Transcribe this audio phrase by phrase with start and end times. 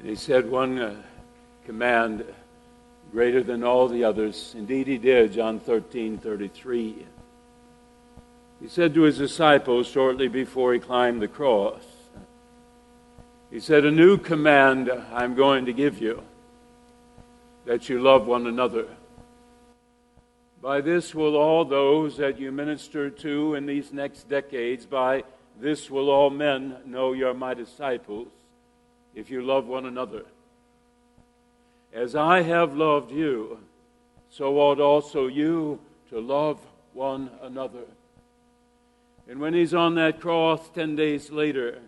[0.00, 0.96] And he said one uh,
[1.66, 2.24] command
[3.12, 4.54] greater than all the others.
[4.56, 7.04] Indeed, he did, John 13 33.
[8.62, 11.82] He said to his disciples shortly before he climbed the cross,
[13.50, 16.22] He said, A new command I'm going to give you
[17.66, 18.86] that you love one another.
[20.62, 25.24] By this will all those that you minister to in these next decades, by
[25.58, 28.28] this will all men know you're my disciples,
[29.14, 30.24] if you love one another.
[31.92, 33.58] As I have loved you,
[34.28, 36.58] so ought also you to love
[36.92, 37.84] one another.
[39.28, 41.78] And when he's on that cross 10 days later,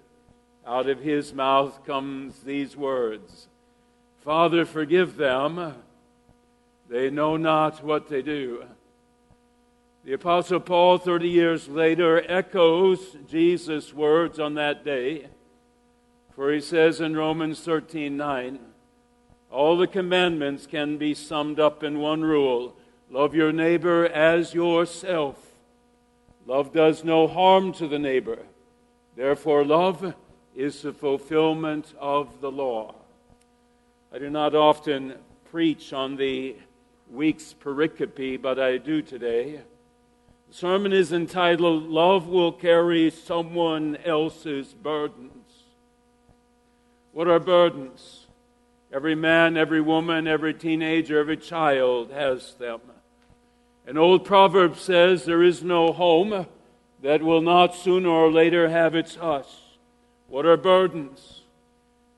[0.67, 3.49] out of his mouth comes these words
[4.21, 5.75] Father, forgive them.
[6.89, 8.65] They know not what they do.
[10.05, 15.27] The Apostle Paul, 30 years later, echoes Jesus' words on that day.
[16.35, 18.59] For he says in Romans 13 9,
[19.51, 22.75] all the commandments can be summed up in one rule
[23.11, 25.37] love your neighbor as yourself.
[26.47, 28.39] Love does no harm to the neighbor.
[29.15, 30.15] Therefore, love
[30.57, 32.95] is the fulfillment of the law.
[34.13, 35.15] I do not often
[35.51, 36.57] preach on the
[37.11, 39.61] week's pericope, but I do today.
[40.49, 45.42] The sermon is entitled, Love Will Carry Someone Else's Burdens.
[47.13, 48.27] What are burdens?
[48.93, 52.81] Every man, every woman, every teenager, every child has them.
[53.87, 56.47] An old proverb says, There is no home
[57.03, 59.51] that will not sooner or later have its hush.
[60.29, 61.43] What are burdens?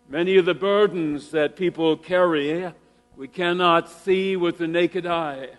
[0.08, 2.72] Many of the burdens that people carry
[3.16, 5.50] we cannot see with the naked eye.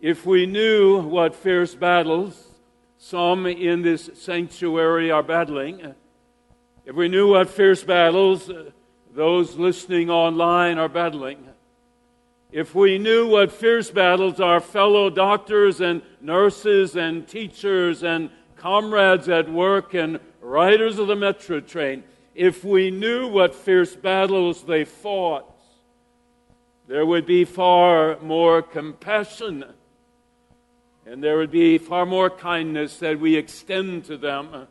[0.00, 2.48] If we knew what fierce battles
[2.98, 5.94] some in this sanctuary are battling,
[6.84, 8.70] if we knew what fierce battles uh,
[9.14, 11.46] those listening online are battling.
[12.50, 19.28] If we knew what fierce battles our fellow doctors and nurses and teachers and comrades
[19.28, 22.04] at work and riders of the metro train,
[22.34, 25.48] if we knew what fierce battles they fought,
[26.88, 29.64] there would be far more compassion
[31.04, 34.68] and there would be far more kindness that we extend to them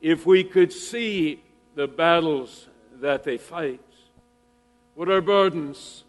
[0.00, 1.42] if we could see
[1.74, 2.68] the battles
[3.00, 3.80] that they fight.
[4.94, 6.04] What are burdens?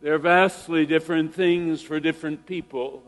[0.00, 3.02] They're vastly different things for different people.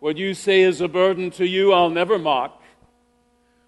[0.00, 2.62] What you say is a burden to you, I'll never mock.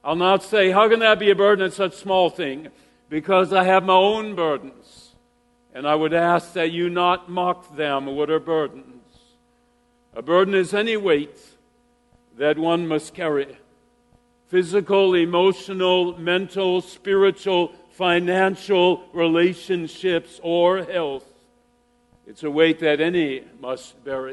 [0.04, 1.66] I'll not say, How can that be a burden?
[1.66, 2.68] It's such a small thing.
[3.08, 5.14] Because I have my own burdens.
[5.74, 8.06] And I would ask that you not mock them.
[8.06, 9.02] What are burdens?
[10.14, 11.38] A burden is any weight
[12.38, 13.58] that one must carry
[14.48, 21.24] physical, emotional, mental, spiritual, financial, relationships, or health.
[22.26, 24.32] It's a weight that any must bear.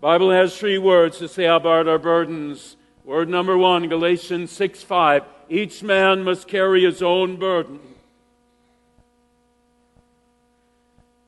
[0.00, 2.76] Bible has three words to say about our burdens.
[3.04, 5.24] Word number one, Galatians 6 5.
[5.48, 7.80] Each man must carry his own burden.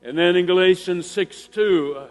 [0.02, 2.06] And then in Galatians 6 2,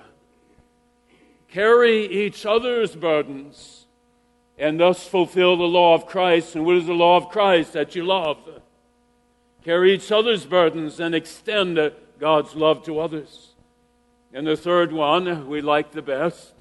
[1.50, 3.81] carry each other's burdens
[4.62, 6.56] and thus fulfill the law of Christ.
[6.56, 7.74] And what is the law of Christ?
[7.74, 8.38] That you love.
[9.66, 11.80] Carry each other's burdens and extend
[12.20, 13.50] God's love to others.
[14.32, 16.54] And the third one we like the best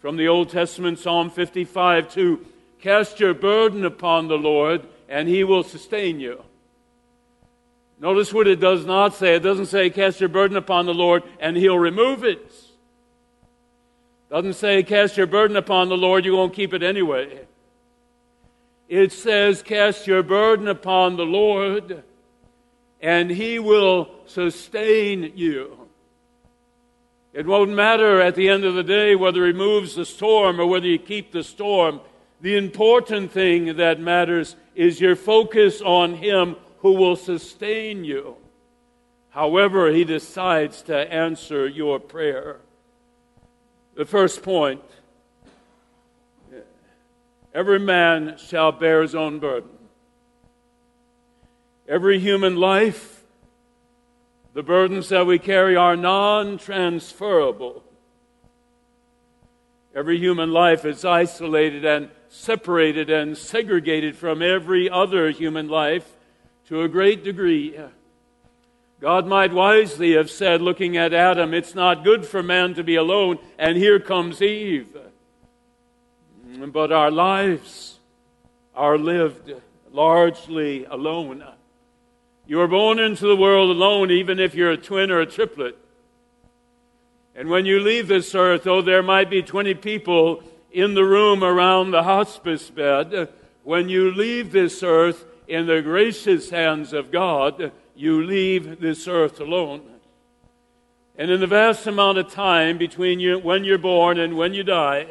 [0.00, 2.46] from the Old Testament, Psalm 55 2
[2.80, 6.42] Cast your burden upon the Lord, and he will sustain you.
[7.98, 9.36] Notice what it does not say.
[9.36, 12.52] It doesn't say, Cast your burden upon the Lord, and he'll remove it.
[14.30, 17.46] Doesn't say cast your burden upon the Lord, you won't keep it anyway.
[18.88, 22.02] It says cast your burden upon the Lord
[23.00, 25.88] and he will sustain you.
[27.32, 30.66] It won't matter at the end of the day whether he moves the storm or
[30.66, 32.00] whether you keep the storm.
[32.40, 38.36] The important thing that matters is your focus on him who will sustain you,
[39.30, 42.60] however he decides to answer your prayer.
[43.96, 44.82] The first point
[47.54, 49.70] every man shall bear his own burden.
[51.88, 53.24] Every human life,
[54.52, 57.82] the burdens that we carry are non transferable.
[59.94, 66.06] Every human life is isolated and separated and segregated from every other human life
[66.66, 67.78] to a great degree.
[69.00, 72.96] God might wisely have said, looking at Adam, it's not good for man to be
[72.96, 74.96] alone, and here comes Eve.
[76.72, 77.98] But our lives
[78.74, 79.52] are lived
[79.92, 81.44] largely alone.
[82.46, 85.76] You are born into the world alone, even if you're a twin or a triplet.
[87.34, 90.42] And when you leave this earth, though there might be 20 people
[90.72, 93.28] in the room around the hospice bed,
[93.62, 99.40] when you leave this earth in the gracious hands of God, you leave this earth
[99.40, 99.82] alone.
[101.18, 104.62] And in the vast amount of time between you, when you're born and when you
[104.62, 105.06] die,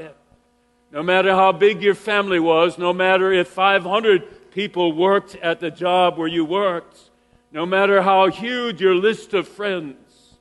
[0.92, 5.72] no matter how big your family was, no matter if 500 people worked at the
[5.72, 7.10] job where you worked,
[7.52, 10.38] no matter how huge your list of friends,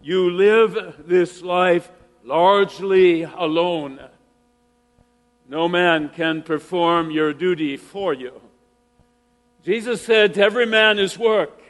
[0.00, 1.90] you live this life
[2.24, 4.00] largely alone.
[5.48, 8.40] No man can perform your duty for you.
[9.64, 11.62] Jesus said, To every man his work.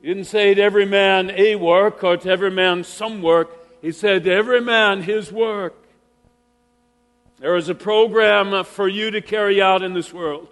[0.00, 3.50] He didn't say to every man a work or to every man some work.
[3.82, 5.74] He said to every man his work.
[7.38, 10.48] There is a program for you to carry out in this world.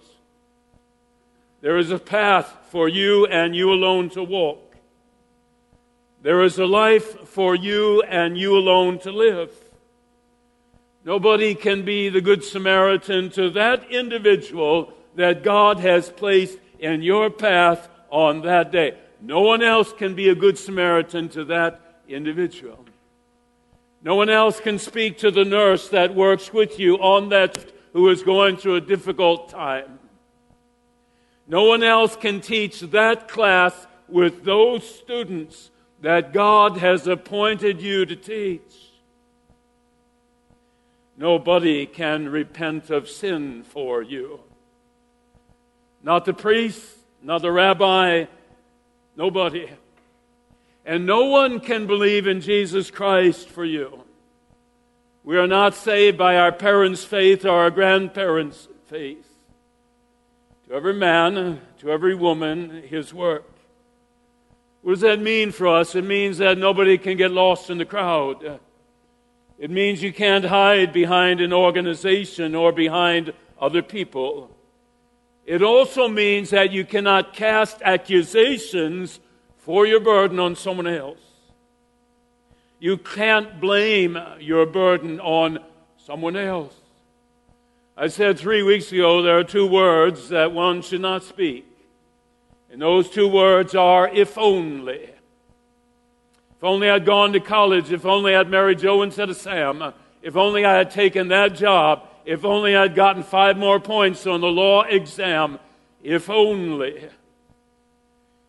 [1.61, 4.77] There is a path for you and you alone to walk.
[6.23, 9.53] There is a life for you and you alone to live.
[11.05, 17.31] Nobody can be the Good Samaritan to that individual that God has placed in your
[17.31, 18.97] path on that day.
[19.21, 22.85] No one else can be a good Samaritan to that individual.
[24.03, 28.09] No one else can speak to the nurse that works with you on that who
[28.11, 29.99] is going through a difficult time.
[31.49, 35.71] No one else can teach that class with those students
[36.03, 38.61] that God has appointed you to teach.
[41.17, 44.41] Nobody can repent of sin for you.
[46.07, 46.87] Not the priest,
[47.21, 48.27] not the rabbi,
[49.17, 49.69] Nobody.
[50.85, 54.05] And no one can believe in Jesus Christ for you.
[55.25, 59.27] We are not saved by our parents' faith or our grandparents' faith.
[60.69, 63.51] To every man, to every woman, his work.
[64.83, 65.97] What does that mean for us?
[65.97, 68.61] It means that nobody can get lost in the crowd.
[69.59, 74.56] It means you can't hide behind an organization or behind other people.
[75.47, 79.21] It also means that you cannot cast accusations
[79.59, 81.21] for your burden on someone else.
[82.81, 85.61] You can't blame your burden on
[85.99, 86.75] someone else.
[87.97, 91.65] I said three weeks ago there are two words that one should not speak.
[92.71, 95.11] And those two words are if only.
[96.57, 97.93] If only I'd gone to college.
[97.93, 99.93] If only I'd married Joe instead of Sam.
[100.23, 102.09] If only I had taken that job.
[102.27, 105.61] If only I'd gotten five more points on the law exam.
[106.03, 107.09] If only.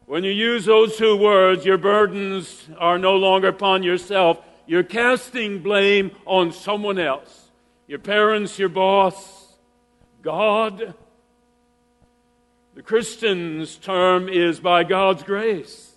[0.07, 4.39] When you use those two words, your burdens are no longer upon yourself.
[4.65, 7.51] You're casting blame on someone else.
[7.87, 9.53] Your parents, your boss,
[10.23, 10.95] God.
[12.73, 15.91] The Christian's term is by God's grace.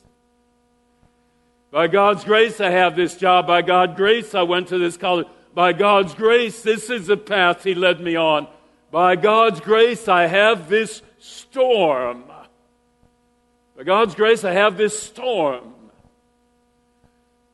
[1.71, 3.47] By God's grace, I have this job.
[3.47, 5.29] By God's grace, I went to this college.
[5.55, 8.47] By God's grace, this is the path He led me on.
[8.91, 12.25] By God's grace, I have this storm.
[13.77, 15.75] By God's grace, I have this storm.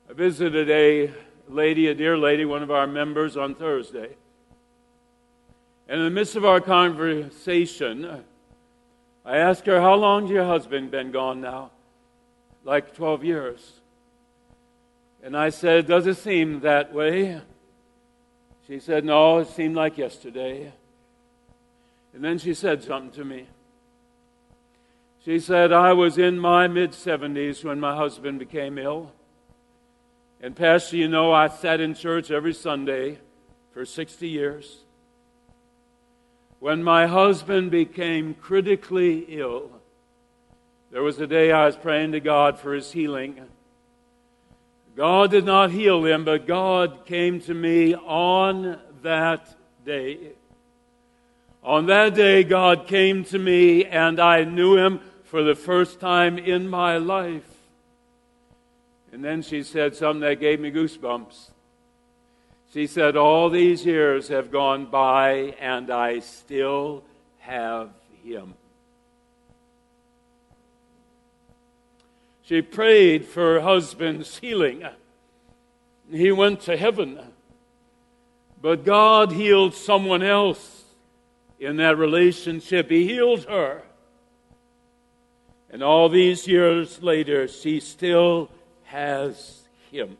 [0.08, 1.12] I visited a
[1.48, 4.16] lady, a dear lady, one of our members on Thursday.
[5.88, 8.24] And in the midst of our conversation,
[9.24, 11.70] I asked her, How long has your husband been gone now?
[12.64, 13.80] Like 12 years.
[15.22, 17.40] And I said, Does it seem that way?
[18.66, 20.72] She said, No, it seemed like yesterday.
[22.12, 23.46] And then she said something to me.
[25.24, 29.12] She said, I was in my mid 70s when my husband became ill.
[30.40, 33.18] And, Pastor, you know, I sat in church every Sunday
[33.72, 34.78] for 60 years.
[36.58, 39.70] When my husband became critically ill,
[40.90, 43.40] there was a day I was praying to God for his healing.
[44.96, 50.32] God did not heal him, but God came to me on that day.
[51.62, 56.38] On that day, God came to me, and I knew him for the first time
[56.38, 57.44] in my life.
[59.12, 61.50] And then she said something that gave me goosebumps.
[62.72, 67.04] She said, All these years have gone by, and I still
[67.40, 67.90] have
[68.24, 68.54] him.
[72.48, 74.84] She prayed for her husband's healing.
[76.08, 77.18] He went to heaven.
[78.62, 80.84] But God healed someone else
[81.58, 82.88] in that relationship.
[82.88, 83.82] He healed her.
[85.70, 88.48] And all these years later, she still
[88.84, 90.16] has him.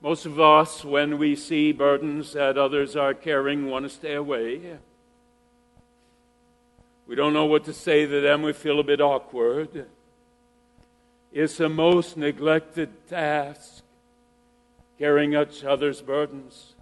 [0.00, 4.78] Most of us, when we see burdens that others are carrying, want to stay away.
[7.06, 8.42] We don't know what to say to them.
[8.42, 9.86] We feel a bit awkward.
[11.32, 13.82] It's a most neglected task,
[14.98, 16.74] carrying each other's burdens.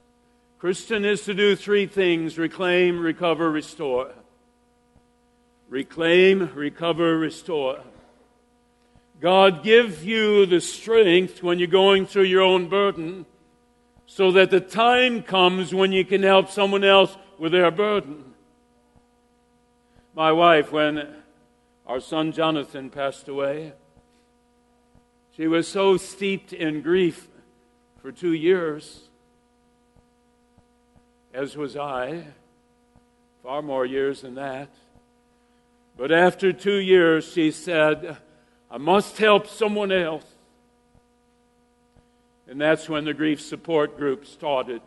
[0.59, 4.13] Christian is to do three things reclaim, recover, restore.
[5.69, 7.81] Reclaim, recover, restore.
[9.21, 13.25] God give you the strength when you're going through your own burden
[14.07, 18.32] so that the time comes when you can help someone else with their burden.
[20.15, 21.09] My wife, when
[21.87, 23.73] our son Jonathan passed away,
[25.35, 27.29] she was so steeped in grief
[28.03, 29.09] for two years,
[31.33, 32.27] as was I,
[33.43, 34.69] far more years than that.
[35.97, 38.19] But after two years, she said,
[38.71, 40.27] I must help someone else.
[42.47, 44.83] And that's when the grief support group started.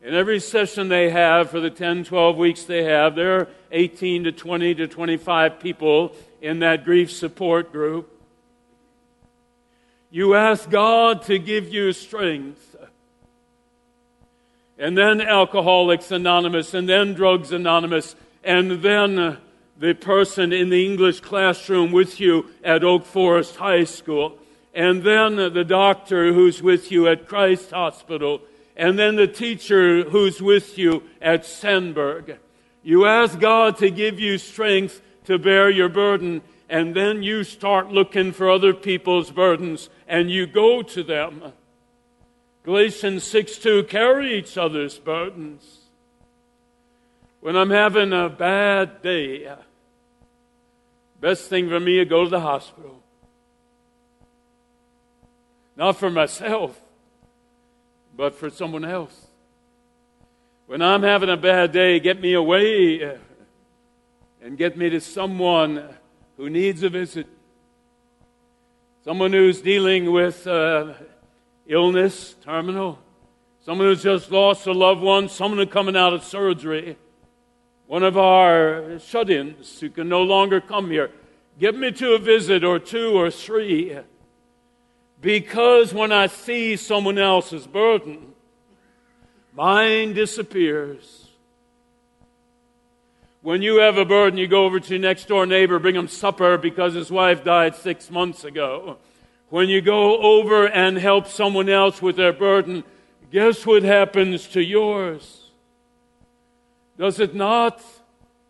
[0.00, 4.24] In every session they have for the 10, 12 weeks they have, there are 18
[4.24, 8.08] to 20 to 25 people in that grief support group.
[10.10, 12.76] You ask God to give you strength.
[14.78, 18.14] And then Alcoholics Anonymous, and then Drugs Anonymous,
[18.44, 19.38] and then
[19.78, 24.38] the person in the English classroom with you at Oak Forest High School,
[24.72, 28.40] and then the doctor who's with you at Christ Hospital,
[28.78, 32.38] and then the teacher who's with you at Sandburg.
[32.82, 37.92] You ask God to give you strength to bear your burden, and then you start
[37.92, 41.52] looking for other people's burdens, and you go to them.
[42.64, 45.80] Galatians 6 2 carry each other's burdens.
[47.40, 49.48] When I'm having a bad day,
[51.20, 53.02] Best thing for me to go to the hospital.
[55.76, 56.80] Not for myself,
[58.18, 59.28] but for someone else.
[60.66, 63.16] When I'm having a bad day, get me away
[64.42, 65.82] and get me to someone
[66.36, 67.28] who needs a visit.
[69.04, 70.92] Someone who's dealing with uh,
[71.66, 72.98] illness, terminal.
[73.64, 75.30] Someone who's just lost a loved one.
[75.30, 76.98] Someone who's coming out of surgery
[77.88, 81.10] one of our shut ins who can no longer come here.
[81.58, 83.96] Give me to a visit or two or three.
[85.20, 88.34] Because when I see someone else's burden,
[89.54, 91.28] mine disappears.
[93.42, 96.08] When you have a burden, you go over to your next door neighbor, bring him
[96.08, 98.98] supper because his wife died six months ago.
[99.48, 102.84] When you go over and help someone else with their burden,
[103.32, 105.38] guess what happens to yours?
[106.98, 107.82] does it not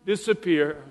[0.05, 0.83] disappear?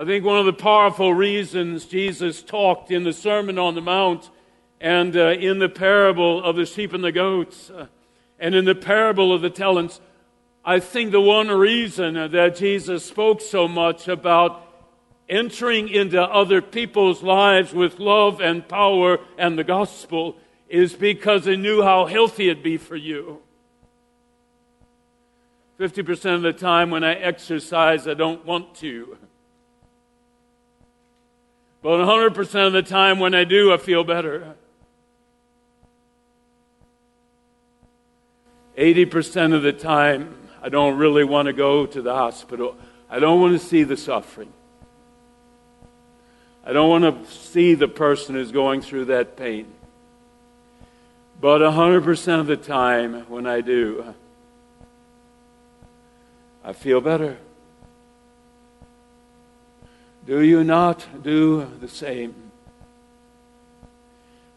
[0.00, 4.30] I think one of the powerful reasons Jesus talked in the Sermon on the Mount
[4.80, 7.88] and uh, in the parable of the sheep and the goats uh,
[8.38, 10.00] and in the parable of the talents,
[10.64, 14.64] I think the one reason that Jesus spoke so much about
[15.28, 20.36] entering into other people's lives with love and power and the gospel
[20.68, 23.42] is because he knew how healthy it'd be for you.
[25.80, 29.18] 50% of the time when I exercise, I don't want to.
[31.88, 34.54] But 100% of the time when I do, I feel better.
[38.76, 42.76] 80% of the time, I don't really want to go to the hospital.
[43.08, 44.52] I don't want to see the suffering.
[46.62, 49.72] I don't want to see the person who's going through that pain.
[51.40, 54.14] But 100% of the time, when I do,
[56.62, 57.38] I feel better.
[60.28, 62.34] Do you not do the same?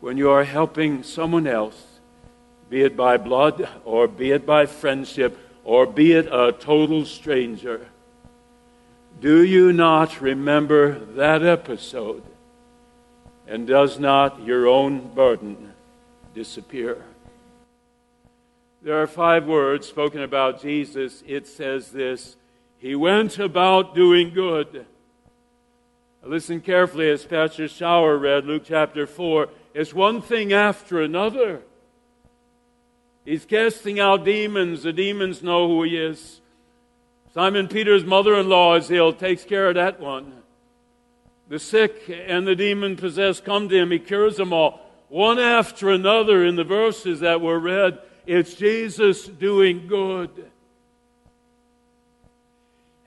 [0.01, 1.81] When you are helping someone else,
[2.69, 7.87] be it by blood or be it by friendship or be it a total stranger,
[9.21, 12.23] do you not remember that episode?
[13.47, 15.71] And does not your own burden
[16.35, 17.01] disappear?
[18.81, 21.23] There are five words spoken about Jesus.
[21.25, 22.35] It says this
[22.77, 24.85] He went about doing good.
[26.23, 29.49] Listen carefully as Pastor Shower read Luke chapter 4.
[29.73, 31.61] It's one thing after another.
[33.25, 34.83] He's casting out demons.
[34.83, 36.39] The demons know who he is.
[37.33, 40.33] Simon Peter's mother in law is ill, takes care of that one.
[41.49, 44.79] The sick and the demon possessed come to him, he cures them all.
[45.09, 50.51] One after another in the verses that were read, it's Jesus doing good.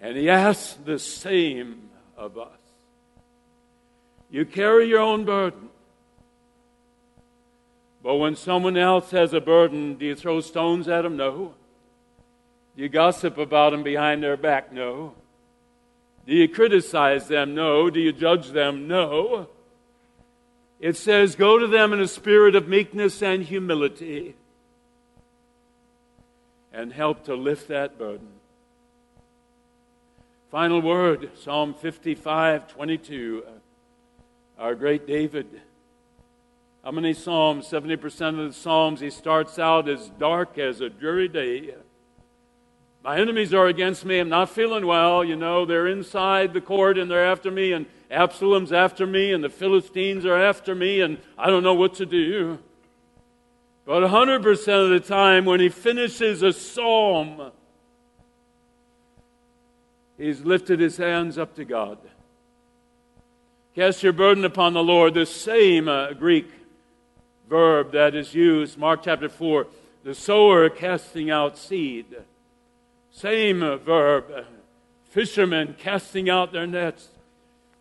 [0.01, 2.64] And he asks the same of us.
[4.35, 5.69] You carry your own burden.
[8.03, 11.17] But when someone else has a burden, do you throw stones at them?
[11.17, 11.55] No.
[12.75, 14.73] Do you gossip about them behind their back?
[14.73, 15.15] No.
[16.27, 17.55] Do you criticize them?
[17.55, 17.91] No.
[17.91, 18.89] Do you judge them?
[18.89, 19.47] No.
[20.81, 24.35] It says, Go to them in a spirit of meekness and humility
[26.73, 28.27] and help to lift that burden.
[30.51, 33.45] Final word Psalm 55 22.
[34.59, 35.47] Our great David.
[36.85, 37.67] How many Psalms?
[37.67, 41.75] 70% of the Psalms, he starts out as dark as a dreary day.
[43.03, 44.19] My enemies are against me.
[44.19, 45.25] I'm not feeling well.
[45.25, 49.43] You know, they're inside the court and they're after me, and Absalom's after me, and
[49.43, 52.59] the Philistines are after me, and I don't know what to do.
[53.85, 57.51] But 100% of the time, when he finishes a psalm,
[60.17, 61.99] he's lifted his hands up to God.
[63.75, 65.15] Cast your burden upon the Lord.
[65.15, 66.49] The same uh, Greek
[67.49, 69.67] verb that is used, Mark chapter 4,
[70.05, 72.07] the sower casting out seed.
[73.11, 74.47] Same verb.
[75.11, 77.09] Fishermen casting out their nets.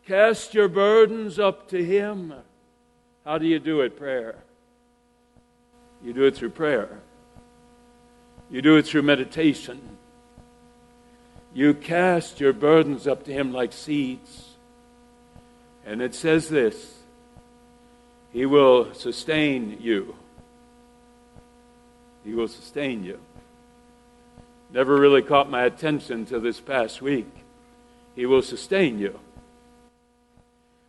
[0.07, 2.33] Cast your burdens up to Him.
[3.23, 3.95] How do you do it?
[3.95, 4.37] Prayer.
[6.03, 6.89] You do it through prayer.
[8.49, 9.79] You do it through meditation.
[11.53, 14.52] You cast your burdens up to Him like seeds.
[15.85, 17.03] And it says this
[18.31, 20.15] He will sustain you.
[22.23, 23.19] He will sustain you
[24.73, 27.29] never really caught my attention until this past week.
[28.15, 29.19] He will sustain you.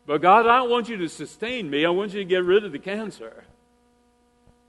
[0.06, 1.84] But God, I don't want you to sustain me.
[1.84, 3.44] I want you to get rid of the cancer.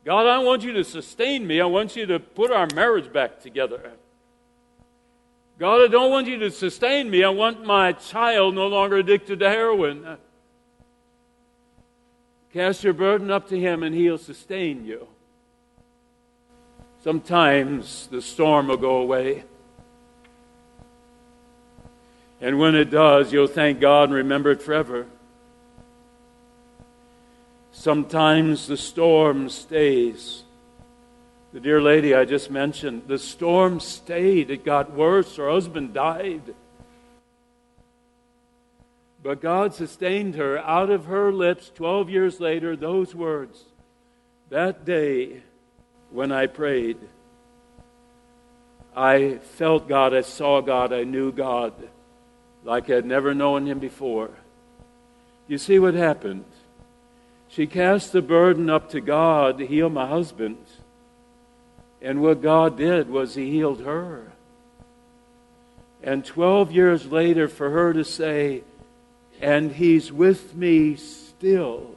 [0.03, 1.59] God, I want you to sustain me.
[1.59, 3.91] I want you to put our marriage back together.
[5.57, 7.23] God, I don't want you to sustain me.
[7.23, 10.17] I want my child no longer addicted to heroin.
[12.51, 15.07] Cast your burden up to Him and He'll sustain you.
[17.03, 19.43] Sometimes the storm will go away.
[22.41, 25.05] And when it does, you'll thank God and remember it forever.
[27.71, 30.44] Sometimes the storm stays.
[31.55, 34.51] The dear lady I just mentioned, the storm stayed.
[34.51, 35.37] It got worse.
[35.37, 36.53] Her husband died.
[39.23, 43.63] But God sustained her out of her lips 12 years later, those words
[44.49, 45.43] That day
[46.11, 46.97] when I prayed.
[48.93, 51.71] I felt God, I saw God, I knew God
[52.65, 54.31] like I'd never known Him before.
[55.47, 56.43] You see what happened?
[57.47, 60.57] She cast the burden up to God to heal my husband.
[62.05, 64.31] And what God did was He healed her.
[66.03, 68.61] And 12 years later, for her to say,
[69.41, 71.95] and He's with me still.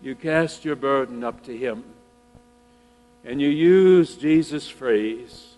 [0.00, 1.84] You cast your burden up to Him.
[3.26, 5.56] And you use Jesus' phrase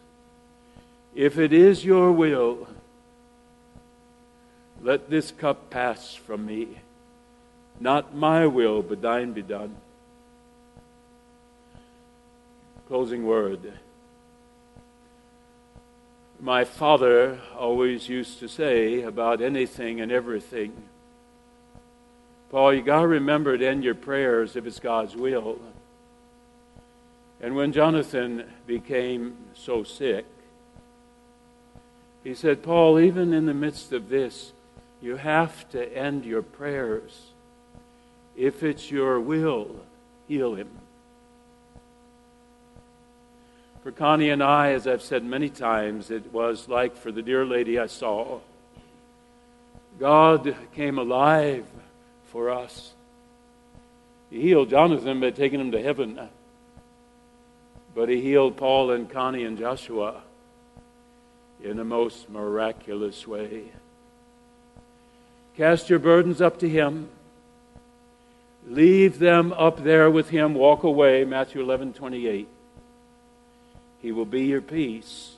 [1.15, 2.67] If it is your will,
[4.83, 6.79] let this cup pass from me.
[7.79, 9.77] Not my will, but thine be done.
[12.93, 13.73] Closing word.
[16.39, 20.75] My father always used to say about anything and everything
[22.51, 25.59] Paul, you got to remember to end your prayers if it's God's will.
[27.41, 30.27] And when Jonathan became so sick,
[32.23, 34.53] he said, Paul, even in the midst of this,
[35.01, 37.29] you have to end your prayers.
[38.37, 39.81] If it's your will,
[40.29, 40.82] heal him.
[43.83, 47.45] For Connie and I, as I've said many times, it was like for the dear
[47.45, 48.39] lady I saw.
[49.99, 51.67] God came alive
[52.27, 52.95] for us.
[54.31, 56.29] He healed Jonathan by taking him to heaven,
[57.93, 60.23] but he healed Paul and Connie and Joshua
[61.63, 63.65] in a most miraculous way.
[65.57, 67.09] Cast your burdens up to him.
[68.67, 70.55] Leave them up there with him.
[70.55, 71.25] Walk away.
[71.25, 72.49] Matthew 11 28.
[74.03, 75.37] He will be your peace,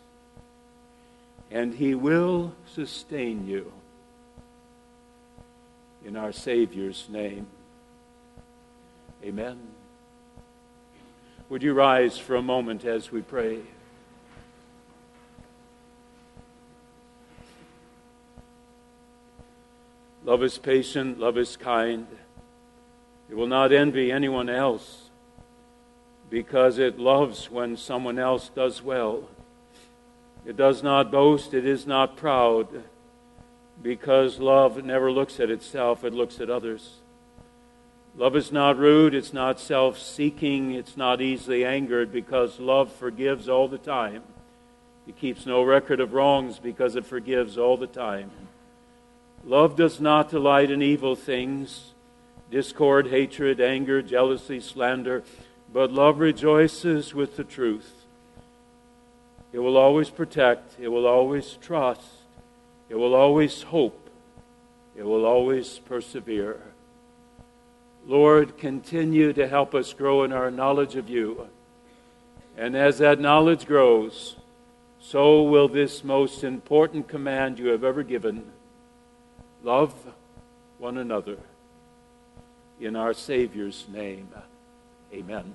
[1.50, 3.70] and he will sustain you
[6.02, 7.46] in our Savior's name.
[9.22, 9.58] Amen.
[11.50, 13.58] Would you rise for a moment as we pray?
[20.24, 22.06] Love is patient, love is kind.
[23.28, 25.03] It will not envy anyone else
[26.30, 29.28] because it loves when someone else does well.
[30.46, 32.84] It does not boast, it is not proud
[33.82, 36.96] because love never looks at itself, it looks at others.
[38.16, 43.48] Love is not rude, it's not self seeking, it's not easily angered because love forgives
[43.48, 44.22] all the time.
[45.06, 48.30] It keeps no record of wrongs because it forgives all the time.
[49.44, 51.92] Love does not delight in evil things,
[52.50, 55.24] discord, hatred, anger, jealousy, slander,
[55.74, 58.04] but love rejoices with the truth.
[59.52, 62.06] It will always protect, it will always trust,
[62.88, 64.08] it will always hope,
[64.96, 66.60] it will always persevere.
[68.06, 71.48] Lord, continue to help us grow in our knowledge of you.
[72.56, 74.36] And as that knowledge grows,
[75.00, 78.44] so will this most important command you have ever given
[79.64, 79.92] love
[80.78, 81.38] one another.
[82.80, 84.28] In our Savior's name,
[85.12, 85.54] amen.